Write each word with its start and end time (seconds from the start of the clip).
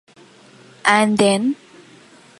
And 0.95 1.19
then... 1.19 1.55